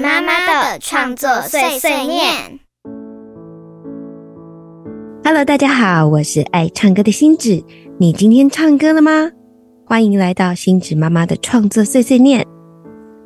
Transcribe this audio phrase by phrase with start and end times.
[0.00, 2.58] 妈妈的创作碎碎念。
[5.22, 7.62] Hello，大家好，我是爱唱歌的星子。
[7.98, 9.30] 你今天唱歌了吗？
[9.84, 12.46] 欢迎来到星子妈妈的创作碎碎念。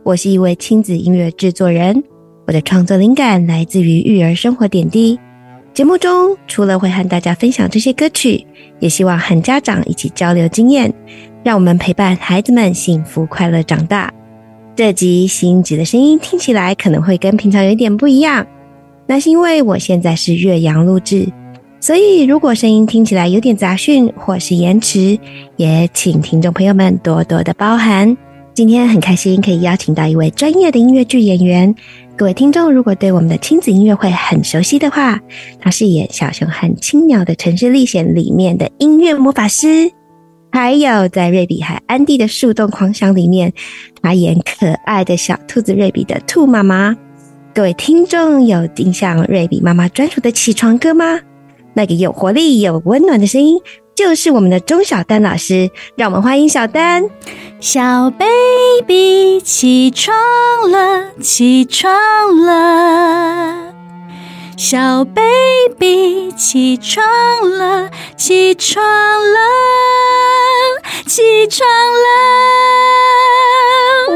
[0.02, 2.02] 我是一位亲子音乐制作人，
[2.48, 5.16] 我的创作灵感来自于育儿生活点滴。
[5.72, 8.44] 节目中除了会和大家分享这些歌曲，
[8.80, 10.92] 也希望和家长一起交流经验，
[11.44, 14.12] 让我们陪伴孩子们幸福快乐长大。
[14.76, 18.44] 这集星子的声音听起来可能会跟平常有点不一样，
[19.06, 21.28] 那是因为我现在是岳阳录制，
[21.80, 25.16] 所以如果声音听起来有点杂讯或是延迟，
[25.56, 28.16] 也请听众朋友们多多的包涵。
[28.52, 31.72] 今天很开心可以邀请到一位专业的音乐剧演员。
[32.16, 35.20] 各位听众，如果对我们的亲子音乐会很熟悉的话，
[35.60, 39.90] 他是演《小熊和青鸟的城市历险》里面的音乐魔法师，
[40.54, 43.52] 还有在《瑞比和安迪的树洞狂想》里面，
[44.00, 46.96] 他演可爱的小兔子瑞比的兔妈妈。
[47.52, 51.18] 各位听众有印象瑞比妈妈专属的起床歌吗？
[51.72, 53.58] 那个有活力、有温暖的声音。
[53.96, 57.02] 就是我们的钟小丹老师，让我们欢迎小丹。
[57.58, 60.14] 小 baby 起床
[60.70, 61.92] 了，起床
[62.44, 63.63] 了。
[64.56, 67.04] 小 baby 起床
[67.50, 69.38] 了，起床了，
[71.06, 72.06] 起床了。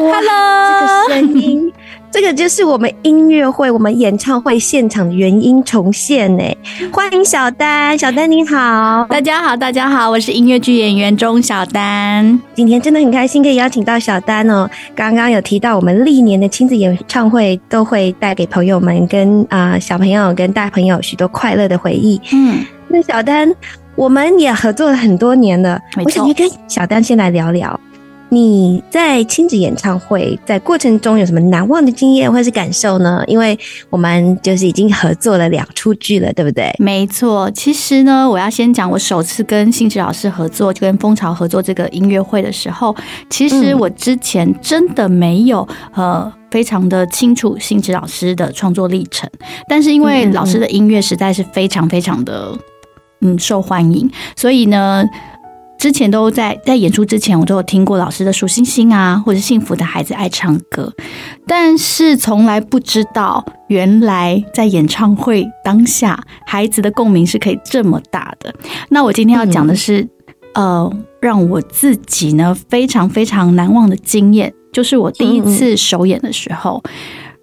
[0.01, 0.23] Hello，
[0.71, 1.73] 这个声音。
[2.11, 6.45] 这个就是我们音乐会、我们演唱会现场的原音重现呢。
[6.91, 12.41] 欢迎小丹，小丹你好，大家好，大家好，我是音乐剧演员钟小丹。
[12.55, 14.69] 今天真的很开心可以邀请到小丹哦。
[14.95, 22.19] 刚刚有提到我们历年的亲子演唱会都会带给朋友们跟啊小朋友跟大朋友许多快乐的回忆。
[22.33, 23.53] 嗯，那小丹
[23.95, 27.79] 我们也合作了很多年了，我想跟小丹先来聊聊。
[28.31, 33.25] 你在亲子演唱会在过程中有什么难忘的经验或是感受呢？
[33.27, 33.59] 因为
[33.89, 36.71] 我们就是已经合作了两出剧了，对不对？
[36.79, 42.95] 没错，其实呢，我要先讲我首次跟信驰老师合作，就跟蜂巢合作这个音乐会的时候，
[43.31, 49.29] 其实我之前真的没有呃非常的清楚信驰老师的创作历程，
[49.69, 52.55] 但是因为老师的音乐实在是非常非常的
[53.23, 55.03] 嗯受欢迎，所以呢。
[55.79, 60.93] 之前都在在演出之前，我都有听过老师的《数星星》啊，或者《幸福的孩子爱唱歌》，
[61.47, 68.53] 但是从来不知道，原来在演唱会当下，孩子的共鸣是可以这么大的。
[68.89, 70.07] 那我今天要讲的是，
[70.55, 76.83] 呃，让我自己呢非常非常难忘的经验，就是我第一次首演的时候，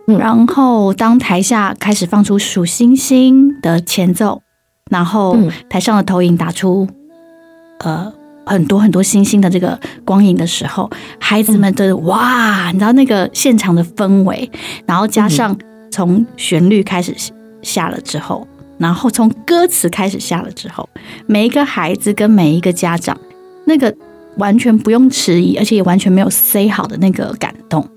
[0.06, 4.42] 然后当台下开始放出《数星星》的前奏，
[4.92, 5.38] 然后
[5.70, 6.86] 台上的投影打出，
[7.80, 8.12] 呃。
[8.46, 10.90] 很多很多星星的这个光影的时候，
[11.20, 14.50] 孩子们的哇，你知道那个现场的氛围，
[14.86, 15.58] 然后加上
[15.92, 17.16] 从旋律开始
[17.62, 18.48] 下了之后，
[18.78, 20.88] 然后从歌词开始下了之后，
[21.26, 23.18] 每一个孩子跟每一个家长，
[23.66, 23.94] 那个
[24.38, 27.88] 完全不用迟疑，而且也完全没有 say 好的那个感动。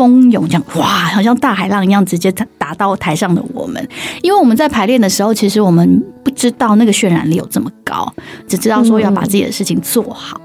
[0.00, 3.86] 蜂涌这样哇，好像大海浪一样，直接打到台上的我们。
[4.22, 8.10] 因为我们在排练的时候，其实我们不知道那个渲染力有这么高，
[8.48, 10.40] 只知道说要把自己的事情做好。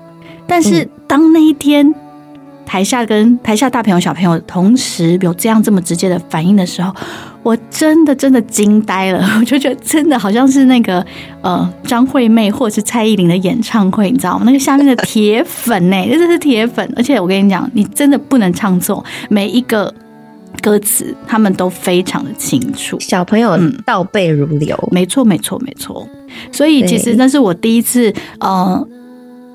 [0.45, 1.95] 但是当那一天。
[2.67, 6.91] 台下跟台下大朋友小朋友同时有这样这么直接的反应的时候，
[7.45, 9.23] 我真的真的惊呆了。
[9.39, 11.05] 我就觉得真的好像是那个
[11.41, 14.45] 呃张惠妹或者是蔡依林的演唱会，你知道吗？
[14.47, 16.91] 那个下面的铁粉呢， 真的是铁粉。
[16.95, 19.93] 而且我跟你讲，你真的不能唱错每一个
[20.59, 22.99] 歌词，他们都非常的清楚。
[22.99, 23.55] 小朋友
[23.85, 26.09] 倒背如流，没错没错没错。
[26.51, 28.87] 所以其实那是我第一次呃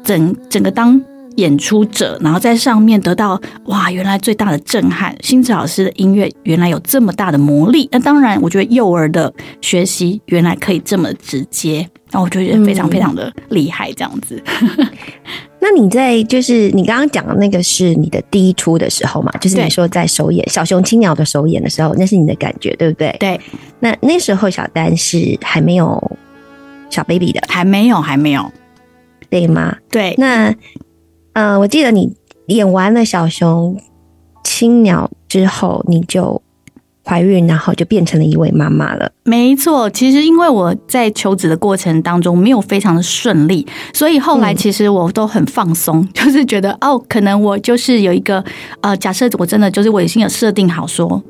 [0.05, 1.03] 整整个当。
[1.41, 7.89] 演出者，然后在上面得到哇，原来最大的震撼，星子老师的音乐原来有这么大的魔力。
[7.91, 13.91] 那当然，我觉得幼儿的学习原来可以这么直接，那我就觉得非常非常的厉害。
[13.93, 14.41] 这样子，
[15.59, 19.31] 那你在就是你刚刚讲的那个是你的第一出的时候嘛？
[19.41, 23.14] 就是你说在首演《小熊青鸟》的首演的时候，那是你的感觉对不对？
[23.19, 23.41] 对。
[23.81, 26.19] 那那时候小丹是还没有
[26.91, 28.50] 小 baby 的，还没有，还没有，
[29.29, 29.76] 对吗？
[29.91, 30.14] 对。
[30.19, 30.55] 那
[31.32, 32.12] 嗯，我记得你
[32.47, 33.81] 演完了小熊、
[34.43, 36.43] 青鸟之后，你就
[37.05, 39.11] 怀孕，然后就变成了一位妈妈了。
[39.25, 48.44] 没错，其实因为我在求子的过程当中没有非常的顺利，所以后来其实我都很放松，就是觉得哦，可能我就是有一个
[48.81, 51.23] 呃，假设我真的就是我已经有设定好说，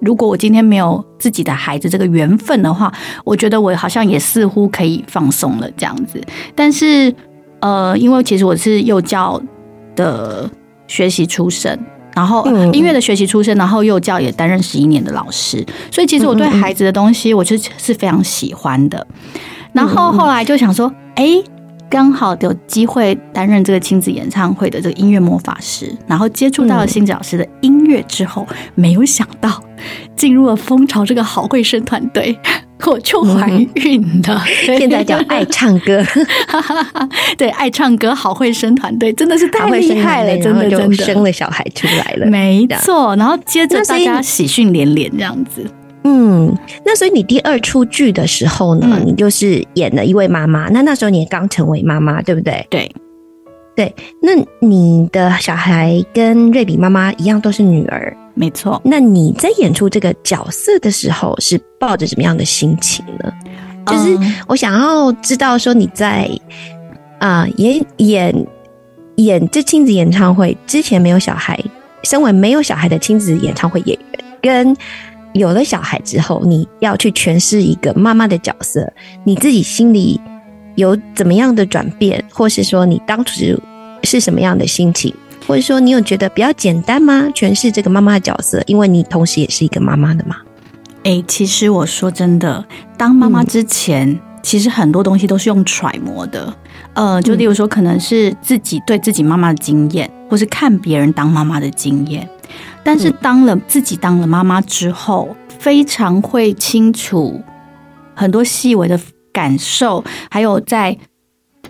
[0.00, 2.92] 如果我今天没有自己的孩子这个缘分的话，
[3.24, 6.20] 我觉得我好像也似乎可以放松了这样子，
[6.54, 7.12] 但是。
[7.60, 9.40] 呃，因为其实我是幼教
[9.94, 10.50] 的
[10.86, 11.70] 学习出身，
[12.14, 19.06] 然然后嗯音乐的学习出身，然后幼教也担任十一年的老师，所以其实我对孩子的东西，我就是非常喜欢的。
[19.72, 21.42] 然后后来就想说，哎。
[21.88, 28.46] 刚好有机会担任这个亲子演唱会的这个音乐魔法师，然后接触到了新子老师的音乐之后，
[28.76, 29.60] 没有想到
[30.14, 32.38] 进入了蜂巢这个好会生团队，
[32.86, 34.42] 我就怀孕了。
[34.64, 36.02] 现在叫爱唱歌，
[37.36, 42.26] 对，爱唱歌好会生团队真的是太厉害了，真的真的生了小孩出来了。
[42.26, 43.14] 没错。
[43.16, 45.64] 然后接着大家喜讯连连这样子。
[46.04, 50.68] 嗯，那所以你第二出剧的时候呢，嗯你就是演了一位妈妈。
[50.70, 52.66] 那那时候你也刚成为妈妈，对不对？
[52.70, 52.90] 对，
[53.76, 53.94] 对。
[54.22, 54.30] 那
[54.66, 58.16] 你的小孩跟瑞比妈妈一样都是女儿。
[58.40, 58.80] 没错。
[58.82, 63.30] 那你在演出这个角色的时候，是抱着什么样的心情呢？
[63.86, 66.26] 就是嗯我想要知道说你在
[67.18, 68.46] 啊、演演
[69.16, 71.58] 演这亲子演唱会之前没有小孩，
[72.02, 74.76] 身为没有小孩的亲子演唱会演员，跟
[75.34, 78.90] 有了小孩之后，你要去诠释一个妈妈的角色，
[79.22, 80.18] 你自己心里
[80.76, 83.58] 有怎么样的转变，或是说你当时
[84.02, 85.14] 是什么样的心情，
[85.50, 87.26] 或者说你有觉得比较简单吗？
[87.34, 90.36] 诠释这个妈妈的角色，因为你同时也是一个妈妈的嘛。
[91.02, 92.64] 哎、其实我说真的，
[92.96, 96.54] 当妈妈之前，其实很多东西都是用揣摩的。
[96.94, 102.28] 呃，就例如说，可能是自己对自己妈妈的经验，或是看别人当妈妈的经验。
[102.84, 107.42] 但是当了自己当了妈妈之后，非常会清楚
[108.14, 108.96] 很多细微的
[109.32, 110.96] 感受，还有在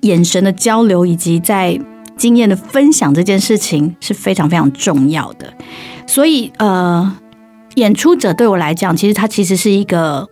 [0.02, 1.80] 眼神的交流，以及在
[2.20, 5.52] 经验的分享这件事情是非常非常重要的。
[6.06, 7.16] 所以，呃，
[7.76, 10.28] 演出者对我来讲，其实它其实是一个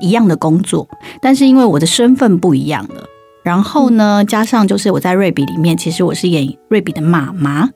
[0.00, 0.88] 一样的工作，
[1.20, 3.04] 但是因为我的身份不一样了。
[3.42, 7.68] 然后呢，加上就是我在瑞比里面，其实我是演瑞比的妈妈。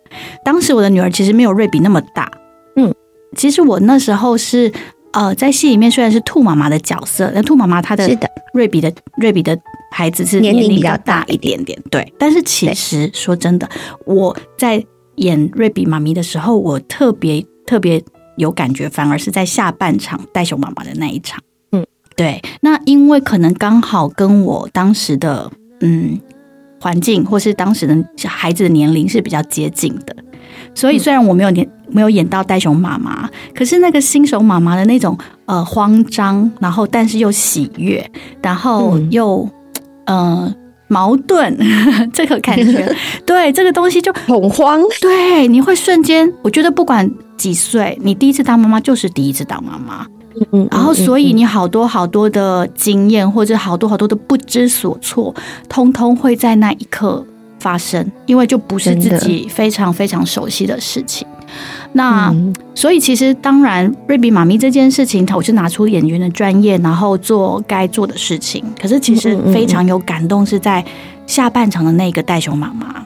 [0.44, 2.31] 当时我的女儿其实没有瑞比那么大，
[2.76, 2.94] 嗯，
[3.37, 4.72] 其实我那时候是
[5.12, 8.08] 呃，在戏里面虽然是兔妈妈的角色，但兔妈妈她的
[8.54, 9.58] 瑞比的瑞比的
[9.90, 12.12] 孩子是年龄龄比较大大一点点，对。
[12.19, 13.69] 但是其实说真的，
[14.05, 14.85] 我在
[15.17, 18.02] 演瑞比妈咪的时候，我特别特别
[18.37, 21.40] 有感觉，反而是在下半场带熊妈妈的那一场。
[21.73, 22.40] 嗯，对。
[22.61, 25.50] 那因为可能刚好跟我当时的
[25.81, 26.20] 嗯
[26.81, 30.14] 环境，或是当时的小孩子的年龄是比较接近的，
[30.75, 38.08] 所以虽然我没有演没有演到袋熊妈妈，可是那个新手妈妈的那种呃慌张，然后但是又喜悦，
[38.40, 39.49] 然后嗯又、
[40.08, 40.55] 呃
[40.88, 41.56] 矛盾
[42.12, 50.06] 这个感觉， 对这个东西就恐慌，对你会瞬间，我觉得不管几岁，你第一次当妈妈就是第一次当妈妈，
[50.52, 55.34] 嗯，然后所以嗯你好多好多的经验，或者好多好多的不知所措，
[55.69, 57.22] 通通会在那一刻
[57.58, 61.26] 发生，因为就不是自己非常非常熟悉的事情。
[61.99, 68.65] 那、嗯所以其实当然，瑞比妈咪这件事情，我是拿出演员的专业，然后做该做的事情。
[68.81, 70.85] 可是其实非常有感动，是在
[71.27, 73.05] 下半场的那个袋熊妈妈。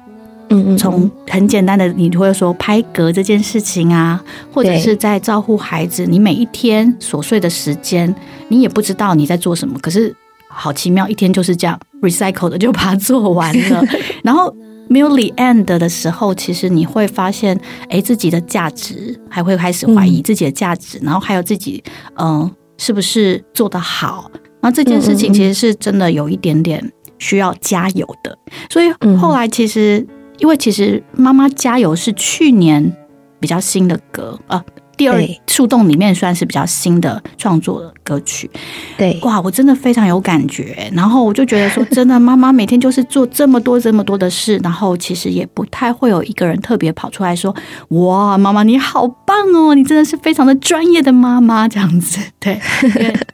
[0.51, 4.23] 嗯嗯从很简单的，你会说拍嗝这件事情啊，
[4.53, 8.15] 或者是在照顾孩子，你每一天琐碎的时间，
[8.49, 10.15] 你也不知道你在做什么，可是
[10.49, 13.83] 好奇妙，一天就是这样 recycle 的就把它做完了，
[14.23, 14.55] 然后。
[14.89, 21.83] 没有 the end 的时候，其实你会发现，哎，自己的价值还会开始怀疑嗯自己的价值，然后还有自己，
[22.17, 24.31] 嗯、是不是做得好？
[24.61, 28.37] 那这件事情其实是真的有一点点需要加油的。
[28.69, 30.07] 所以嗯后来其实，
[30.39, 32.95] 因为其实妈妈加油是去年
[33.41, 34.63] 比较新的歌，呃，
[35.03, 38.51] 第二树洞里面算是比较新的创作的歌曲。
[38.97, 40.91] 对，哇，我真的非常有感觉。
[40.93, 47.55] 然后我就觉得说，真的，妈妈每天就是做这么多这么多的事，然后其实也不太会有一个人特别跑出来说
[47.91, 52.61] ：“哇，妈妈你好棒哦，你真的是非常的专业的妈妈。”这样子， 对。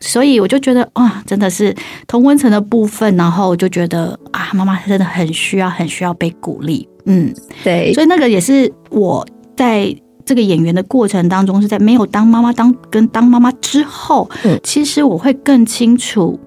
[0.00, 1.74] 所以我就觉得哇，真的是
[2.06, 6.88] 同温层的部分，然后我就觉得啊，妈妈真的很需要，很需要被鼓励。
[7.04, 7.32] 嗯，
[7.62, 9.94] 对，所以那个也是我在
[10.28, 16.38] 这个演员的过程当中，是在没有当妈妈当跟当妈妈之后，嗯其实我会更清楚，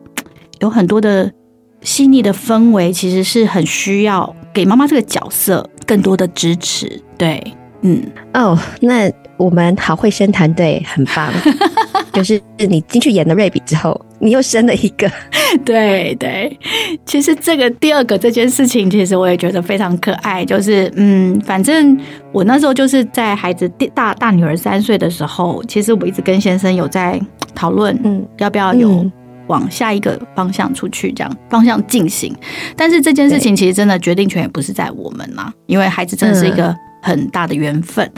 [0.60, 1.34] 有很多的
[1.82, 7.02] 细腻的氛围，其实是很需要给妈妈这个角色更多的支持。
[7.18, 7.42] 对，
[7.82, 8.04] 嗯，
[8.36, 11.34] 哦，那我们好会生团队很棒，
[12.14, 15.12] 就是你进去演了瑞比之后，你又生了一个，
[15.66, 16.58] 对对，
[17.06, 20.44] 其实这个第二个这件事情，其实我也觉得非常可爱。
[20.46, 21.98] 就是嗯，反正
[22.32, 27.20] 我那时候就是在孩子第大大女儿三岁的时候，其实我一直跟先生有在
[27.54, 29.12] 讨论，嗯要不要有嗯
[29.48, 32.36] 往下一个方向出去，这样方向进行。
[32.76, 38.10] 但是这件事情其实真的决定权也不是在我们啦，因为孩子真的是一个很大的缘分，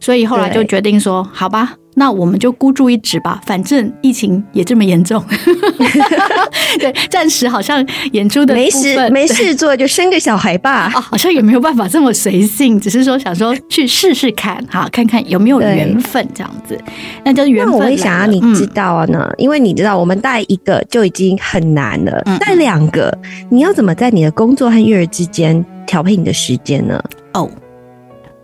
[0.00, 5.22] 所以后来就决定说，好吧，那我们就孤注一掷吧，反正疫情也这么严重，
[6.78, 10.90] 对，暂时好像演出的没事没事做就生个小孩吧。
[10.94, 16.78] 啊， 好像也没有办法这么随性，只是说想说去试试看，哈，看看有没有缘分这样子。
[17.24, 17.96] 那就是缘那我分来了。
[17.96, 23.12] 会想要你知嗯道啊呢，因为你知道我们带一个就已经很难了嗯，带两个，
[23.50, 27.02] 你要怎么在你的工作和育儿之间调配你的时间呢？
[27.34, 27.50] 哦，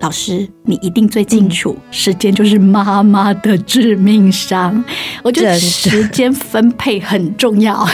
[0.00, 4.84] 老师，你一定最清嗯楚，时间就是妈妈的致命伤。
[5.22, 7.86] 我觉得时间分配很重要。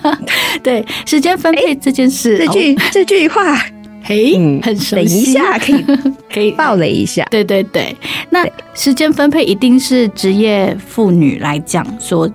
[0.62, 3.58] 对，时间分配这件事，这句哦这句话，
[4.02, 5.84] 嘿，嗯很熟等一悉，下可以
[6.32, 7.26] 可以爆雷一下。
[7.30, 7.96] 对对对，
[8.28, 12.30] 那时间分配一定是职业妇女来讲说，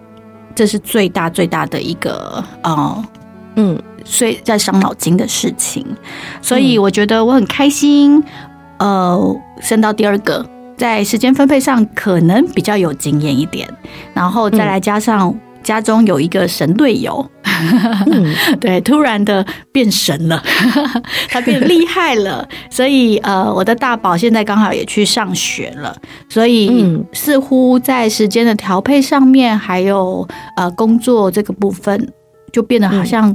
[0.56, 3.03] 这是最大最大的一个哦，
[3.56, 5.86] 嗯，所以在伤脑筋的事情。
[6.41, 8.22] 所以我觉得我很开心，
[8.82, 10.44] 呃，升到第二个，
[10.76, 13.70] 在时间分配上可能比较有经验一点，
[14.12, 17.24] 然后再来加上家中有一个神队友。
[18.08, 20.42] 嗯 对，突然的变神了，
[21.30, 25.96] 他变厉害了，所以呃，我的大宝现在刚好也去上学了，
[26.28, 32.12] 所以嗯似乎在时间的调配上面，还有呃工作这个部分，
[32.52, 33.32] 就变得好像、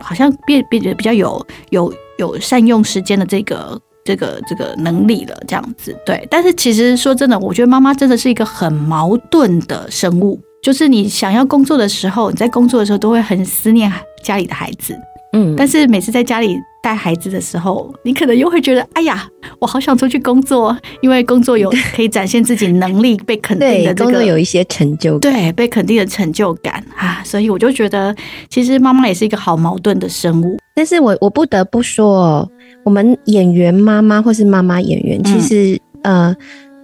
[0.00, 3.80] 好像变变得比较有有有善用时间的这个。
[4.04, 13.92] 这个这个能力了，这样子对，但是其实说真的，我觉得妈妈真的是一个很矛盾的生物，就是你想要工作的时候，你在工作的时候都会很思念
[14.22, 14.96] 家里的孩子，
[15.32, 19.28] 嗯，但是每次在家里带孩子的时候，你可能又会觉得，哎呀，
[19.58, 25.32] 我好想出去工作，因为工作有可以展现自己能力、被肯定的这个有一些成就感。
[25.32, 28.14] 对被肯定的成就感啊，所以我就觉得，
[28.48, 30.56] 其实妈妈也是一个好矛盾的生物。
[30.74, 32.50] 但是我我不得不说哦，
[32.84, 36.34] 我们演员妈妈或是妈妈演员，其实、呃，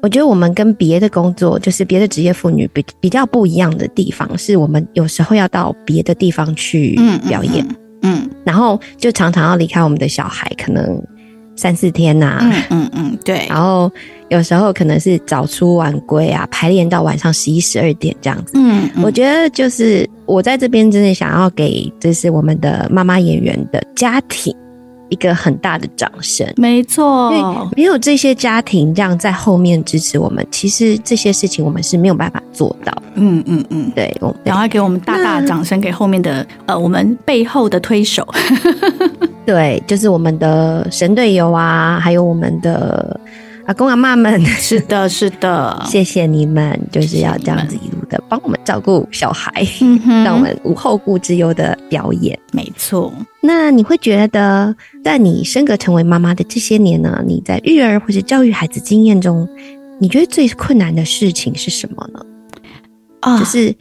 [0.02, 7.66] 我觉得我们跟别的工作，就是别的职业妇女比比较不一样的地方，是我们有时候要到别的地方去嗯，表演，
[8.02, 11.02] 嗯，嗯然后就常常要离开我们的小孩，可能
[11.56, 13.90] 三四天呐、嗯嗯嗯，对，然后
[14.28, 18.52] 有时候可能是早出晚归啊，排练到晚上十一十二点这样子。
[18.54, 19.02] 嗯，嗯。
[19.02, 24.54] 我觉得就是我在这边真的想要给就是我们的妈妈演员的家庭
[25.08, 32.92] 一个很大的掌声，没错因为，没有这些家庭这样在后面支持我们，其实这些事情我们是没有办法做到。
[33.14, 33.90] 嗯嗯嗯。
[33.94, 38.26] 对，我们赶快给我们大大的掌声，给后面的呃，我们背后的推手。
[39.46, 43.18] 对，就是我们的神队友啊，还有我们的
[43.66, 52.38] 阿公阿妈们， 是的，是的，谢谢你们，就是要这样子一路的帮我们照顾小孩，嗯让我们无后顾之忧的表演。
[52.52, 53.12] 没错。
[53.40, 59.48] 那你会觉得，在你升格成为妈妈的这些年呢，你在育儿或者教育孩子经验中，
[59.98, 62.20] 你觉得最困难的事情是什么呢？
[63.20, 63.74] 啊就是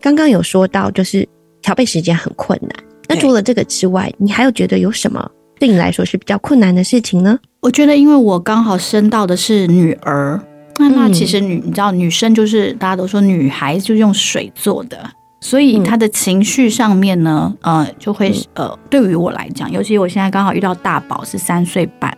[0.00, 1.28] 刚刚有说到，就是
[1.60, 2.70] 调配时间很困难。
[3.08, 7.38] 那除了这个之外，你还有觉得有什么对你来说是比较困难的事情呢？
[7.60, 10.40] 我觉得，因为我刚好生到的是女儿，
[10.78, 14.98] 那那嗯其实女，你知道，女生就是大家都说女孩就是用水做的，
[15.44, 22.16] 所以他的情绪上面呢，呃，就会呃，对于我来讲，尤其我现在刚好遇到大宝是三岁半，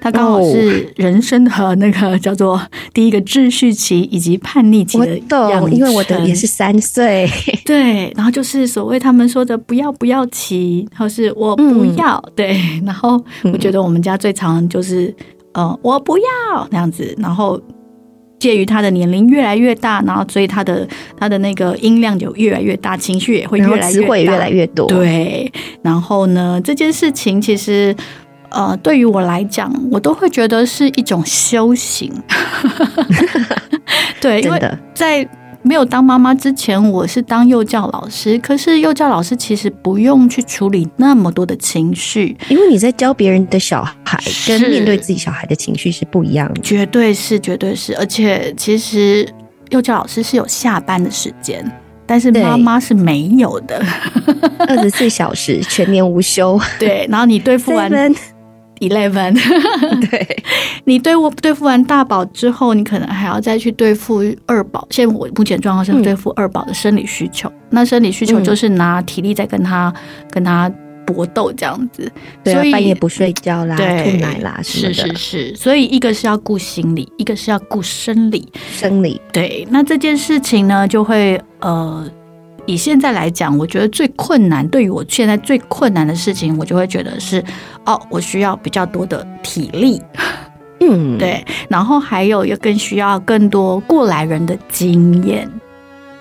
[0.00, 2.58] 他刚好是人生的那个 叫做
[2.94, 7.30] 第一个秩序期以及叛逆期的懂，养因为我的成也是三岁。
[7.66, 11.92] 对，然后就是所谓他们说的不要不要骑，或是我不嗯。
[11.96, 15.14] 要，对，然后我觉得我们家最常就是
[15.52, 16.24] 呃我不要
[16.70, 17.60] 那样子，然后
[18.42, 27.94] 介于他的年龄越来越大，然后所以他的他的那个音量就越来越大，情绪也会越来越大词汇越来越多。，对，然后呢，这件事情其实。
[28.54, 32.12] 呃，对于我来讲，我都会觉得是一种修行。
[34.20, 34.60] 对，因为，
[34.92, 35.26] 在
[35.62, 38.36] 没有当妈妈之前，我是当幼教老师。
[38.38, 46.60] 可是幼教老师其实不用去处理那么多的情绪，因为你在教别人的小孩，跟面对自己小孩的情绪是不一样的。
[46.60, 47.96] 绝对是，绝对是。
[47.96, 49.26] 而且其实
[49.70, 51.64] 幼教老师是有下班的时间，
[52.04, 53.80] 但是对妈妈是没有的。
[54.66, 56.60] 二十四小时全年无休。
[56.78, 57.90] 对，然后你对付完
[58.88, 59.32] Eleven，
[60.10, 60.44] 对，
[60.84, 64.86] 你对我对付完大宝之后，你可能还要再去对付二宝。
[64.90, 69.92] 现在我目前状况是嗯对付二宝的生理需求，那生理需求嗯就是拿体力在跟他
[70.30, 70.68] 跟他
[71.06, 72.10] 搏斗这样子。
[72.42, 78.46] 对啊所以，半夜不睡觉啦，对吐奶啦什么是，是是，所以一个是要顾心理，一个是要顾生理。
[78.72, 82.04] 生理对，那这件事情呢，就会呃，
[82.66, 87.42] 以现在来讲，我觉得最困难，对于我现在最困难的事情，我就会觉得是
[87.84, 90.00] 哦，我需要比较多的体力。
[90.80, 95.48] 嗯，对，然后还有也更需要更多过来人的经验。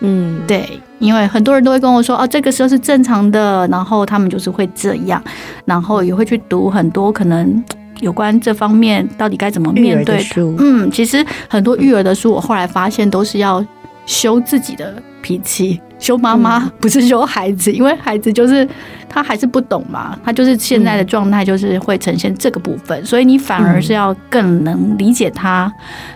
[0.02, 0.68] 嗯，对，
[1.00, 5.24] 因为很多人都会跟我说，哦，这个时候是正常的，然后他们就是会这样，
[5.66, 7.64] 然后也会去读很多可能
[8.02, 13.64] 有关这方面到底该怎么面对书，嗯，其实很多育儿的书，我后来发现都是要
[14.08, 18.68] 修自己的脾气，修妈妈，不是修孩子，因为孩子就是
[19.08, 25.72] 他还是不懂嘛，他就是现在的状态就是会呈现这个部分，所以你反而是要更能理解他，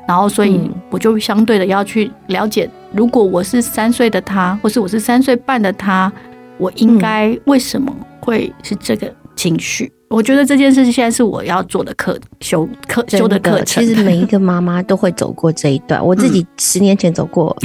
[0.08, 6.12] 然后所以嗯我就相对的要去了解，如果我是三岁的他，或是我是三岁半的他，
[6.58, 9.92] 我应该为什么会是这个情绪？
[10.10, 13.86] 我觉得这件事情现在是我要做的课修课修的课程。
[13.86, 17.56] 其实每一个妈妈都会走过这一段，我自己十年前走过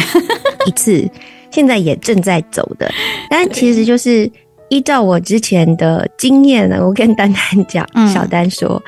[0.67, 1.09] 一次，
[1.51, 2.91] 现在也正在走的。
[3.31, 4.31] 但其实就是
[4.69, 8.83] 依照我之前的经验呢，我跟丹丹讲，嗯小丹说，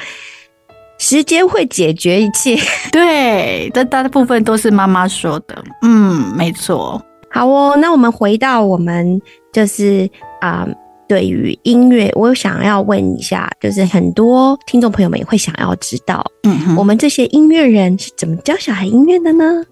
[0.99, 2.57] 时间会解决一切。
[2.93, 5.63] 对，这大部分都是妈妈说的。
[5.83, 7.01] 嗯，没错。
[7.31, 9.21] 好哦，那我们回到我们
[9.53, 10.09] 就是
[10.41, 10.69] 啊、
[11.13, 19.63] 对于音乐，我想要问一下，就是很多听众朋友们也会想要知道，嗯我们这些音乐人是怎么教小孩音乐的呢？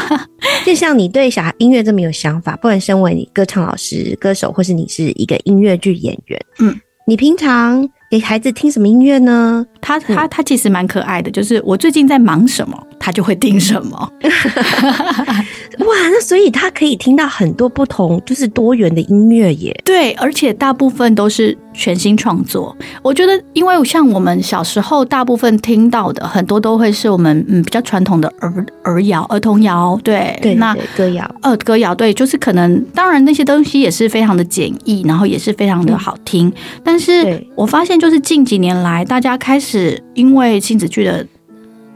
[0.66, 9.64] 就像你对小孩音乐这么有想法，不管身为你歌唱老师、歌手，或是你是一个音乐剧演员，嗯，你平常给孩子听什么音乐呢？
[9.80, 14.12] 他他他其实蛮可爱的，就是我最近在忙什么，他就会听什么。
[14.22, 19.76] 哇，那所以他可以听到很多不同，就是多元的音乐耶。
[19.84, 22.76] 对，而且大部分都是全新创作。
[23.02, 29.98] 我觉得，因为像我们小时候大部分听到的，很多都会是我们嗯比较传统的儿儿谣、儿童谣。
[30.04, 36.52] 对，对，那歌谣，呃，歌谣对，就是可能，当然那些东西也是非常的简易，然后也是非常的好听。
[36.84, 41.26] 但是我发现，就是近几年来，大家开始因为亲子剧的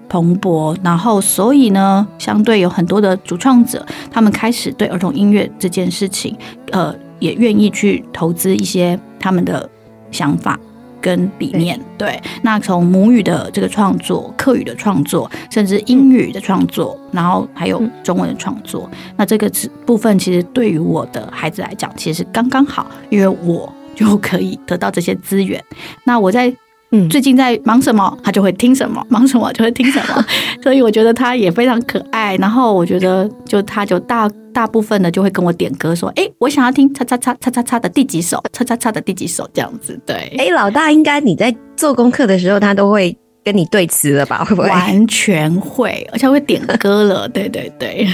[0.09, 6.37] 蓬勃，然后所以呢，相对有很多的主创者，他们开始对儿童音乐这件事情，
[6.73, 9.69] 呃，也愿意去投资一些他们的
[10.11, 10.59] 想法。
[10.99, 25.63] 跟理念对，那从母语的这个创作、客语的创作，甚至英语的创作，然后还有嗯中文的创作，那这个是部分其实对于我的孩子来讲，其实刚刚好，因为我就可以得到这些资源。
[26.03, 26.53] 那我在
[26.97, 30.25] 嗯，最近在忙什么，他就会听什么；忙什么就会听什么。
[30.63, 32.37] 所以我觉得他也非常可爱。
[32.37, 44.45] 然后我觉得，就他就大大部分的就会跟我点歌，说：“哎，我想要听叉叉叉叉叉叉的第几首，叉叉叉的第几首这样子。”对，哎、老大应该你在做功课的时候，他都会跟你对词了吧？
[44.45, 44.69] 会不会？
[44.69, 47.29] 完全会，而且会点歌了。
[47.29, 48.07] 对对对，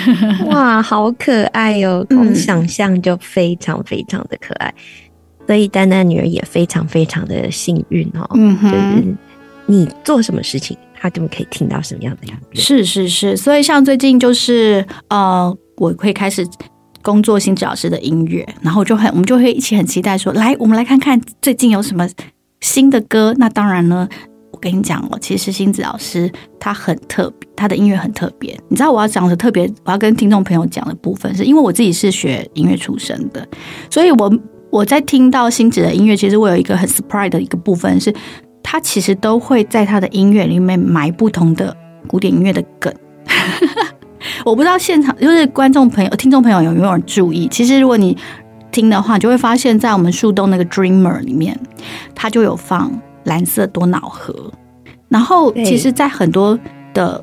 [0.46, 4.72] 哇，好可爱哟、嗯光想象就非常非常的可爱。
[5.46, 9.14] 所以丹丹女儿也非常非常的幸运哦，嗯哼就是
[9.66, 12.60] 你做什么事情，她就可以听到什么样的音乐。
[12.60, 16.46] 是是是，所以像最近就是呃，我会开始
[17.02, 22.08] 工作新指老师的音乐，然后就很我们就会一起很期待说，来我们来看看最近有什么
[22.60, 23.34] 新的歌。
[23.38, 24.08] 那当然呢，
[24.52, 28.56] 我跟你讲哦，其实星子老师他很特别，他的音乐很特别。
[28.68, 33.46] 你知道我要讲的特别，我要跟听众朋友讲的部分，是因为我自己是学音乐出身的，
[33.90, 34.32] 所以我
[34.72, 38.12] 我在听到星子的音乐，其实我有一个很 surprise 的一个部分是，
[38.62, 42.90] 他其实都会在他的音乐里面埋不同的古典音乐的梗。
[44.46, 47.46] 我不知道现场就是观众朋友、听众朋友有没有人注意？
[47.48, 48.16] 其实如果你
[48.70, 51.54] 听的话，就会发现，在我们树洞那个 Dreamer 里面，
[52.14, 52.90] 它就有放
[53.24, 54.50] 蓝色多瑙河。
[55.10, 56.58] 然后，其实，在很多
[56.94, 57.22] 的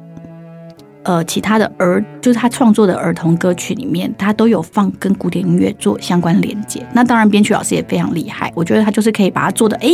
[1.04, 6.86] 呃其他的儿，就是他创作的儿童歌曲里面，他都有放跟古典音乐做相关连接。
[6.94, 9.94] 那当然，编曲老师也非常厉害，我觉得他就是可以把它做的诶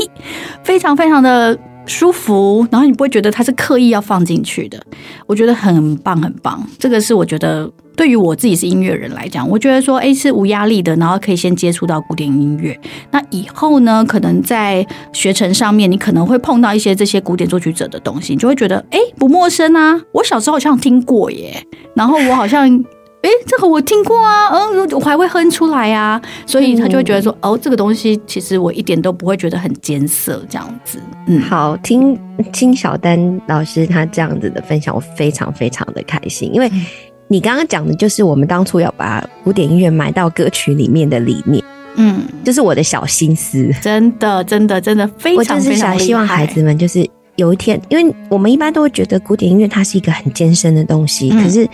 [0.63, 4.81] 非常非常的舒服，然后你不会觉得它是刻意要放进去的。
[5.27, 6.65] 我觉得很棒，很棒。
[6.79, 12.79] 这个是我觉得对于我自己是音乐人来讲，我觉得说，哎，是无压力的，然后可以先接触到古典音乐。
[13.11, 22.83] 那以后呢，可能在学程上面，你可能会碰到一些这些古典作曲者的东西，你就会觉得，哎，不陌生啊，我小时候好像听过耶，然后我好像。
[23.25, 32.15] 哎，这个我听过啊，嗯，我还会哼出来啊，所以他就会觉得说，哦，这个东西其实我一点都不会觉得很艰涩，这样子，嗯，好听
[32.53, 36.85] 听小丹老师他这样子的分享，我非常非常的开心，因为嗯。
[37.27, 41.63] 你刚刚讲的就是我们当初要把古典音乐埋到歌曲里面的理念，
[41.95, 43.67] 嗯，就是我的小心思。
[43.81, 47.03] 真的，真的，真的非常非常希望孩子们就是
[47.35, 51.43] 有一天，因为我们一般都会觉得古典音乐它是一个很艰深的东西，嗯。
[51.43, 51.67] 可是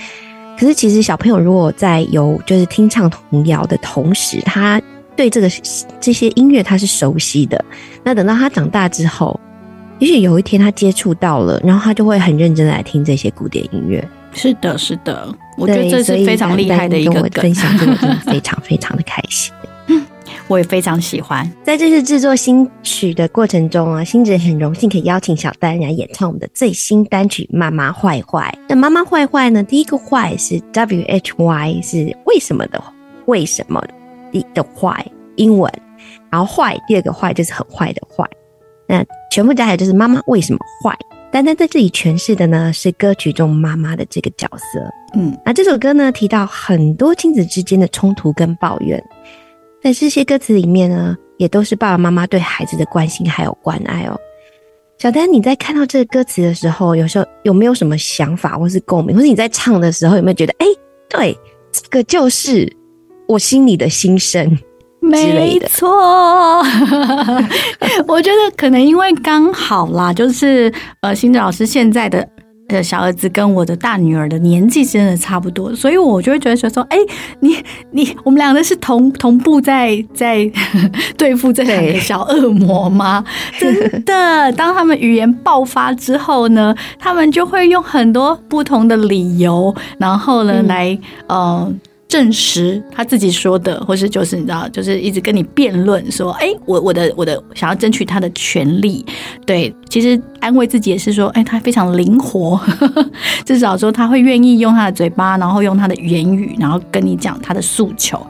[0.62, 4.80] 可是其实小朋友如果在有就是听唱童谣的同时，他
[5.15, 5.50] 对这个
[6.00, 7.65] 这些音乐他是熟悉的，
[8.04, 9.39] 那等到他长大之后。
[9.97, 14.08] 也许有一天他接触到了，然后他就会很认真的来听这些古典音乐。
[14.34, 17.41] 是的，是的，我觉得这是非常厉害的一个梗。
[17.41, 19.52] 分享这个真的 非常非常的开心。
[20.52, 28.54] 我也非常喜欢，在这次制作新曲的过程中啊，星子很荣幸可以邀请小丹来演唱我们的最新单曲《妈妈坏坏》。
[28.68, 29.64] 那《妈妈坏坏》呢？
[29.64, 32.84] 第一个坏是 W H Y，是为什么的
[33.28, 33.82] 为什么
[34.54, 35.06] 的坏
[35.38, 35.72] 英文，
[36.30, 38.30] 然后坏第二个坏就是很坏的坏。
[38.88, 40.94] 那全部加起来就是妈妈为什么坏？
[41.32, 44.82] 丹丹在这里诠释的呢是歌曲中妈妈的这个角色。
[45.14, 49.02] 嗯，那这首歌呢提到很多亲子之间的冲突跟抱怨。
[49.84, 54.15] 在这些歌词里面呢，也都是爸爸妈妈对孩子的关心还有关爱哦。
[55.00, 60.65] 小丹，你在看到这个歌词的时候，有时候有没有什么想法或是共鸣，或是你在唱的时候有没有觉得，哎，
[61.10, 61.36] 对，
[61.72, 62.72] 这个就是
[63.28, 64.56] 我心里的心声？
[65.00, 65.89] 没错，
[68.08, 72.30] 我觉得可能因为刚好啦，就是呃，新子老师现在的。
[72.71, 76.97] 的小儿子跟我的大女儿的年纪真的差不多，所以我就会觉得说说，哎，
[77.41, 77.55] 你
[77.91, 80.49] 你我们两个是同同步在在
[81.17, 83.23] 对付这两个小恶魔吗？
[83.60, 91.71] 真的，当他们语言爆发之后呢，他们就会用很多不同的理由，然后呢来呃。
[92.12, 99.06] 证实他自己说的，或是就是你知道，就是一直跟你辩论说，哎，我我的我的想要争取他的权利，
[99.45, 102.60] 对，其实安慰自己也是说，哎，他非常灵活，
[103.45, 108.21] 至少说他会愿意用他的嘴巴，然后用他的言语，然后跟你讲他的诉求。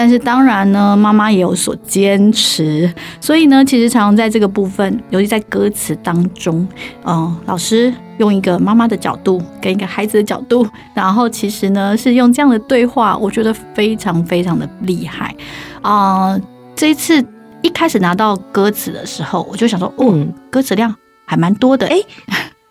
[0.00, 6.66] 但是当然呢，妈妈也有所坚持，所以呢，其实常常在这个部分，尤其在歌词当中，
[7.04, 15.36] 嗯，老师用一个妈妈的角度跟一个孩子的角度，然后其实呢是用这样的对话，我觉得非常非常的厉害
[15.82, 16.40] 啊！
[16.74, 17.22] 这一次
[17.60, 22.00] 一开始拿到歌词的时候，我就想说，嗯，歌词量还蛮多的，哎。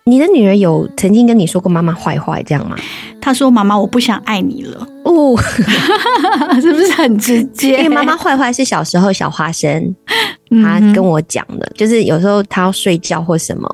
[0.10, 2.76] 你的女儿有曾经跟你说过妈妈坏坏这样吗？
[3.22, 5.38] 她说：“妈妈，我不想爱你了。”哦，
[6.62, 7.78] 是不是很直接？
[7.78, 9.96] 因为妈妈坏坏是小时候小花生，
[10.64, 13.70] 她跟我讲的，就是有时候她要睡觉或什么，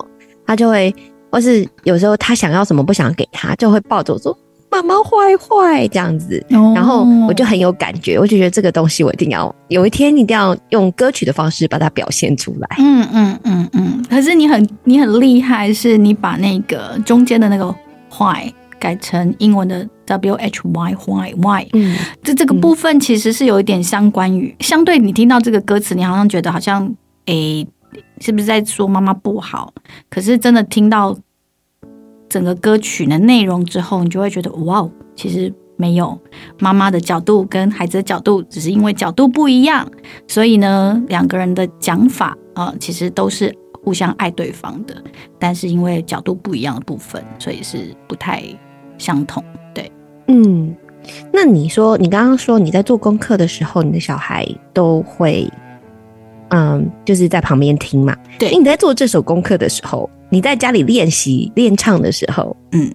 [0.46, 0.94] 她就会，
[1.32, 4.38] 或是有时候她想要什么不想给她，就会抱着我说。
[4.76, 12.68] 妈妈坏坏这样子，然后我就很有感觉，我就觉得这个东西我一定要有一天一定要用歌曲的方式把它表现出来。
[12.78, 14.06] 嗯嗯嗯嗯。
[14.10, 17.74] 可是你很你很厉害，是你把那个中间的那个
[18.10, 21.68] 坏改成英文的 W H Y Y Y。
[21.74, 26.94] 嗯，这这个部分其实是有一点相关语，相对你听到这个歌词，你好像觉得好像
[27.26, 27.66] 诶，
[28.20, 29.74] 是不是在说妈妈不好？
[30.10, 31.18] 可是真的听到。
[32.36, 36.20] 整个歌曲的内容之后，你就会觉得哇，其实没有
[36.60, 39.90] 妈妈的角度跟孩子的角度，只是因为角度不一样，
[40.28, 45.02] 所以呢，两个人的讲法啊，其实都是互相爱对方的，
[45.40, 48.44] 但是因为角度不一样的部分，所以是不太
[48.98, 49.42] 相同。
[49.74, 49.90] 对，
[50.28, 50.76] 嗯，
[51.32, 55.50] 那你说，你刚刚说你在做功课的时候，你的小孩都会，
[56.50, 58.14] 嗯，就是在旁边听嘛？
[58.38, 60.10] 对，你在做这首功课的时候。
[60.36, 62.92] 你在家里练习练唱的时候，嗯。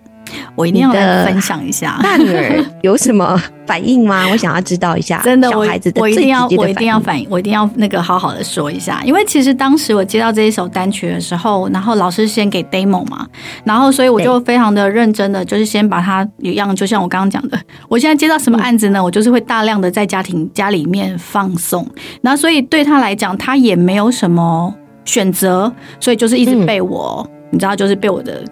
[0.54, 4.24] 我一定要分享一下 大女儿有什么反应吗？
[4.30, 5.20] 我想要知道一下。
[5.24, 9.02] 真的，我孩子的我一定要我一定要反应，我一定要那个好好的说一下。
[9.04, 13.26] 因为其实当时我接到这一首单曲的时候，然后老师先给 demo 嘛，
[13.64, 19.02] 然后所以我就非常的认真的，就是先把它一样，就像我刚刚讲的，我现在接到什么案子呢？
[19.02, 21.84] 我就是会大量的在家庭家里面放送，
[22.22, 24.72] 然后所以对他来讲，他也没有什么
[25.10, 28.42] 选择，所以就是一直被我，你知道，就是被我的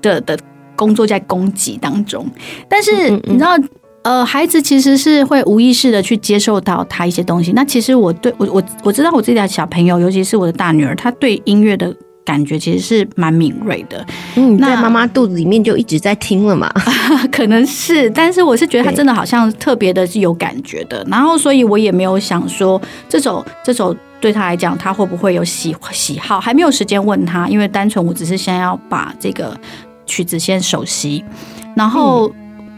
[0.00, 0.38] 的的。
[0.78, 2.30] 工作在攻击当中，
[2.68, 3.56] 但是你知道，
[4.02, 7.50] 呃，孩子其实是会无意识的去接受到他一些东西。
[7.52, 14.04] 那其实我对我我我知道我自己的小朋友，尤其是我的大女儿，她对音乐的感觉其实是蛮敏锐的。
[14.34, 16.70] 嗯，那妈妈肚子里面就一直在听了嘛，
[17.32, 18.10] 可能是。
[18.10, 21.02] 但是我是觉得她真的好像特别的是有感觉的。
[21.10, 29.56] 然后，所以我也没有想说这首这首对他来讲，他会不会有喜喜好，还没有时间问他，因为单纯我只是先要把这个。
[30.08, 31.24] 曲子先熟悉，
[31.74, 32.32] 然后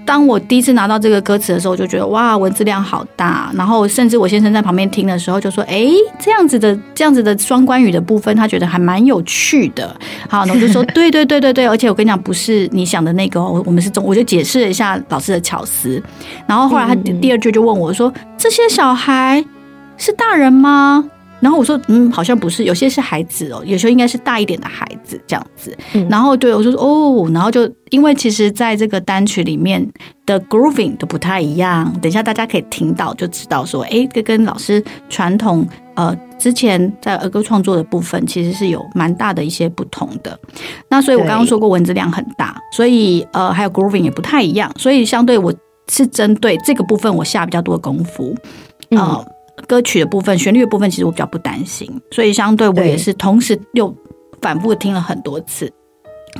[0.07, 3.53] 当我第一次拿到这个歌词的时候，我就觉得哇，文字量好大。
[3.55, 9.95] 然后甚至我先生在旁边听的时候就说：“哎，这样子的这样子的双关语的部分，他觉得还蛮有趣的。”
[10.27, 16.03] 好，那我就说： “对对对对对。”而且我跟你讲，不是你想的那个，我我们是中，我就解释了一下老师的巧思。
[16.47, 19.45] 然后后来他第二句就问我说：“这些小孩
[19.99, 21.05] 是大人吗？”
[21.40, 25.77] 然后我说，嗯，好像不是，有些是孩子哦，有时候应该是大一点的孩子这样子。
[26.11, 29.87] 然后对我就说，哦，然后就因为其实在这个单曲里面
[30.27, 40.37] 的 grooving 都不太一样，等一下大家可以听到就知道说，哎，这跟老师传统呃之前在儿歌创作的部分其实是有蛮大的一些不同的。
[40.88, 45.55] 那所以我刚刚说过文字量很大，所以呃还有 grooving 也不太一样，所以相对我
[45.88, 48.35] 是针对这个部分我下比较多的功夫，
[48.90, 49.24] 嗯。
[49.66, 53.94] 歌曲的部分、旋律的部分，其实我比较不担心，所以相对我也是同时又
[54.40, 55.71] 反复听了很多次。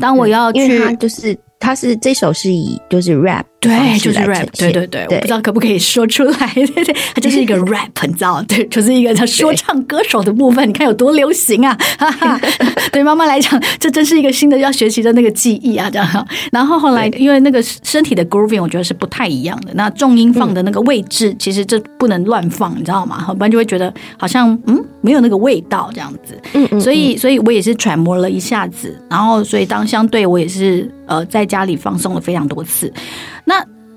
[0.00, 3.44] 当我要去，就是它是这首是以就是 rap。
[3.61, 11.77] 对，就是 rap，对对对，我不知道可不可以说出来，对对，它就是一个 rap，你知道，对，就是一个他说唱歌手的部分，你看有多流行啊！
[12.92, 16.29] 对妈妈来讲，这真是一个新的要学习的那个记忆啊，这样。
[16.53, 19.73] 然后后来，因为那个身体的 grooving，我觉得是不太一样的。
[19.75, 23.27] 那重音放的那个位置，其实这不能乱放，你知道吗？
[23.35, 26.40] 不然就会觉得好像嗯没有那个味道这样子。
[26.55, 26.81] 嗯嗯。
[26.81, 32.92] 所以，所以我也是揣摩了一下子，然后所以当相对我也是呃在家里放松了非常多次。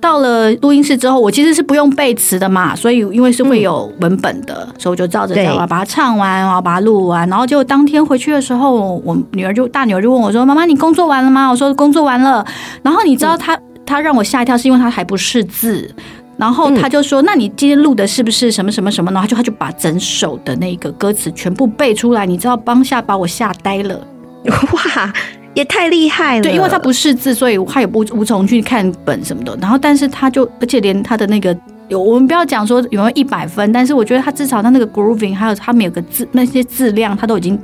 [0.01, 7.27] 那到了录音室之后，我其实是不用背词的嘛，所以因为是会有文本的，所以我就照着讲，我要把它唱完，我要把它录完。
[7.29, 12.45] 然后结果当天回去的时候，我女儿就大女儿就问我说：“妈妈，你工作完了吗？”我说：“工作完了。”
[12.83, 15.89] 然后你知道她她让我吓一跳，是因为她还不识字，
[16.37, 23.99] 然后她就说：“那你今天录的是不是什么什么什么？”然后就她就把整首的那个歌词全部背出来，你知道当下把我吓呆了，
[24.49, 25.13] 哇！
[25.53, 29.57] 也太厉害了，对，因为他不识字，所以他也不无从去看本什么的。
[29.61, 31.55] 然后，但是他就，而且连他的那个，
[31.89, 37.59] 有我们不要讲说有没有一百分，但是我觉得他至少他那个 grooving，还有他们有个字那些字量，他都已经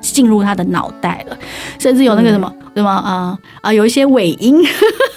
[0.00, 1.36] 进入他的脑袋了。
[1.78, 4.62] 甚至有那个什么什么啊啊，有一些尾音，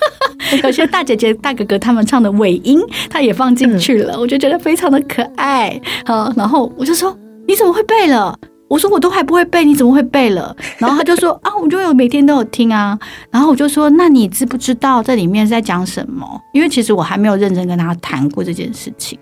[0.63, 5.79] 有些大姐姐大哥哥他们唱的尾音，他也放进去了，我就觉得非常的可爱。
[6.05, 7.15] 好，然后我就说
[7.47, 8.35] 你怎么会背了？
[8.67, 10.55] 我说我都还不会背，你怎么会背了？
[10.77, 12.97] 然后他就说啊，我就有每天都有听啊。
[13.29, 16.25] 然后我就说，那你知不知道这里面在讲什么？
[16.53, 19.17] 因为其实我还没有认真跟他谈过这件事情。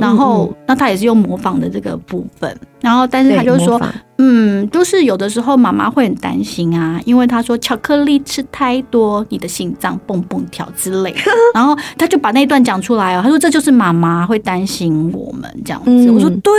[0.00, 2.58] 然后那他也是用模仿的这个部分。
[2.86, 3.80] 然后但是他就说。
[4.18, 11.20] 嗯，就是有的时候妈妈会很担心啊，因为他说巧克力吃太多，你的心脏蹦蹦跳之类的。
[11.52, 16.10] 然后他就把那段讲出来哦，他说这就是妈妈会担心我们这样子。
[16.10, 16.50] 我说对，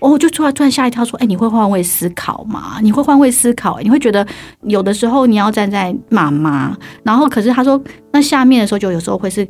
[0.00, 2.78] 我就突然突然吓一跳，说哎，你会换位思考吗？
[2.82, 3.78] 你会换位思考？
[3.78, 4.26] 你会觉得
[4.62, 9.46] 有的时候你要站在妈妈，然后可是他说那下面的时候就有时候会是。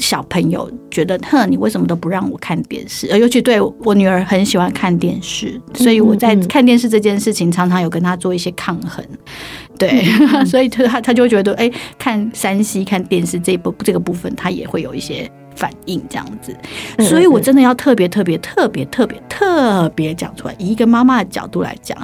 [0.00, 3.06] 小朋友觉得，哼，你为什么都不让我看电视？
[3.06, 9.04] 尤其对我女儿很喜欢看电视，所以我在看电视这件事情常常有跟她做一些抗衡。
[9.78, 10.04] 对，
[10.44, 16.56] 所以她她就会觉得，哎，看山西看电视这一部这个部分，她也会有一些反应这样子。
[17.04, 21.96] 所以我真的要特别特别特别特别特别讲出来，以一个妈妈的角度来讲，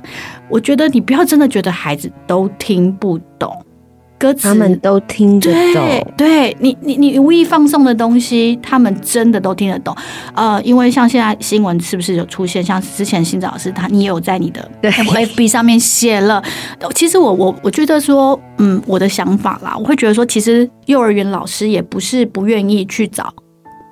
[0.49, 3.66] 我觉得你不要真的觉得孩子都听不懂。
[4.19, 9.95] 歌词他们都听得懂，对你，你你无意放送的东西，他们真的都听得懂。
[10.35, 12.63] 呃，因为像现在新闻是不是有出现？
[12.63, 16.43] 像之前新老师他，你也有在你的 F B 上面写了。
[16.95, 23.33] 其实我我我觉得说，嗯，我的想法啦，我会觉得说，其实幼儿园老师也不是不愿意去找。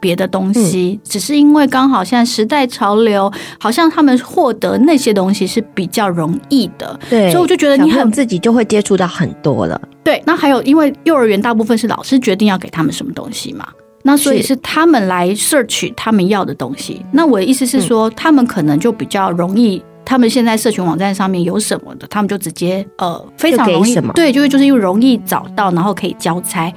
[0.04, 9.80] 别的东西，只是因为刚好现在时代潮流，好像他们获得那些东西是比较容易的，对，所以我就觉得你很自己就会接触到很多了。
[10.02, 13.66] 对，那还有因为幼儿园大部分是老师决定要给他们什么东西嘛，
[14.02, 17.00] 那所以是他们来 search 他们要的东西。
[17.10, 26.70] 那我的意思是说，他们可能就比较容易，他们现在社群网站上面有什么的，他们就直接呃非常容易，对，就是就是又容易找到，然后可以交差。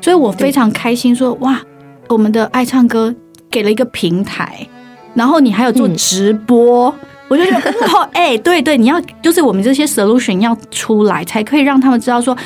[0.00, 1.60] 所以我非常开心说哇。
[2.08, 3.14] 我们的爱唱歌
[3.50, 4.66] 给了一个平台，
[5.14, 6.94] 然后你还有做直播，
[7.28, 12.36] 我就觉得哦， 哎，对对，你要就是我们这些 solution 要出来，才可以让他们知道说，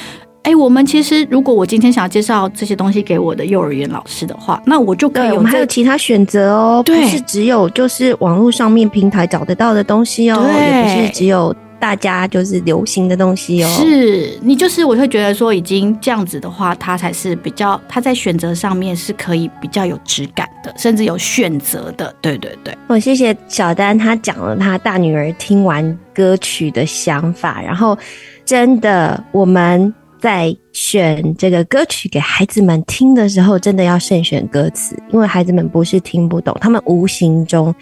[0.42, 11.54] 哎，我们其实如果我今天想要介绍这些东西给我的幼儿园老师的话，那我就可以，我们还有其他选择哦，不是只有就是网络上面平台找得到的东西哦，也不是只有。
[11.86, 22.12] 大家就是流行的东西哦，是你就是我会觉得说，已经这样子的话，他才是比较他在选择上面是可以比较有质感的，甚至有选择的。
[22.20, 27.96] 对对对，我谢谢小丹，他讲了他大女儿听完歌曲的想法，然后
[28.44, 37.72] 真的我们在选这个歌曲给孩子们听的时候，真的要慎选歌词，因为孩子们不是听不懂，他们无形中。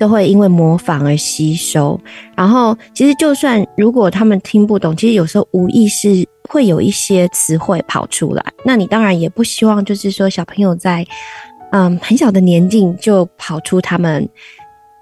[0.00, 2.00] 都会因为模仿而吸收，
[2.34, 8.42] 然后其实就算如果他们听不懂，其实有时候无意识会有一些词汇跑出来。
[8.64, 11.06] 那你当然也不希望，就是说小朋友在
[11.72, 14.26] 嗯很小的年纪就跑出他们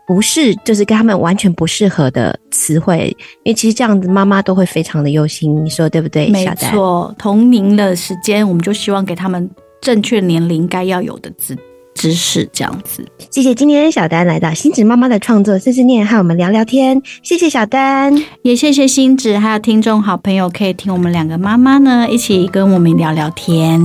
[0.05, 6.29] 不是，就是跟他们完全不适合的词汇，因为其实这样子妈妈都会非常的忧心，你说对不对？
[6.29, 9.49] 没错，同龄的时间，我们就希望给他们
[9.81, 11.57] 正确年龄该要有的知
[11.99, 13.05] 知识，这样子。
[13.29, 17.03] 谢谢今天小丹来到星子妈妈的创作碎碎念，和我们聊聊天。
[17.25, 23.83] 谢谢小丹，也谢谢星子，还有听众好朋友可以听我们两个妈妈呢一起跟我们聊聊天。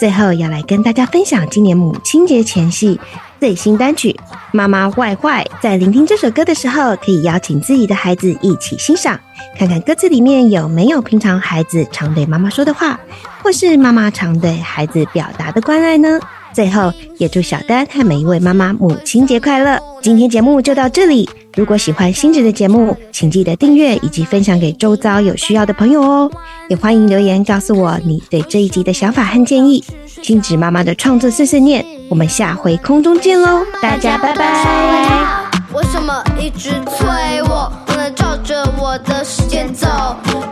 [0.00, 2.98] 最后要来跟大家分享今年母亲节前夕。
[3.38, 4.10] 最新单曲
[4.50, 9.20] 《妈妈坏坏》，在聆听这首歌的时候，可以邀请自己的孩子一起欣赏，
[9.58, 12.98] 看看歌词里面有没有平常孩子常对妈妈说的话，
[13.42, 16.18] 或是妈妈常对孩子表达的关爱呢？
[16.56, 19.78] 最后，也祝小丹和每一位妈妈母亲节快乐！
[20.00, 21.28] 今天节目就到这里。
[21.54, 26.30] 如果喜欢星子的节目，请记得订阅以及分享给周遭有需要的朋友哦。
[26.70, 29.84] 也欢迎留言告诉我你对这一集的想法和建议。
[30.22, 33.62] 星子妈妈的创作碎碎念，我们下回空中见喽！
[33.82, 35.44] 大家拜拜。
[35.74, 39.86] 为什么一直催我，不能照着我的时间走？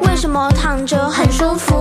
[0.02, 1.73] 为什么躺着很舒服，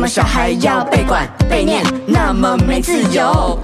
[0.00, 3.60] 么小孩要被管被念，那么没自由？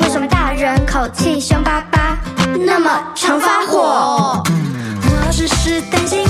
[0.00, 2.18] 为什么大人口气凶巴巴，
[2.66, 4.42] 那么常发火？
[4.44, 6.26] 我只是担心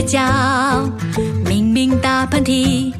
[0.00, 0.18] 睡觉。
[1.44, 2.90] 明明打喷嚏，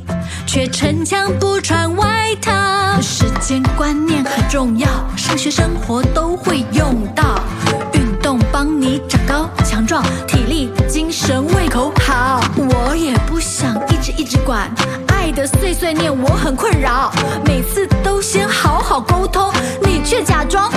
[0.46, 2.52] 却逞强不穿外套。
[3.00, 4.86] 时间观念很重要，
[5.16, 7.40] 上学生活都会用到。
[7.94, 12.42] 运动帮你长高强壮，体力、精神、胃口好。
[12.58, 14.70] 我也不想一直一直管，
[15.08, 17.10] 爱的碎碎念我很困扰。
[17.46, 19.50] 每次都先好好沟通，
[19.82, 20.69] 你却假装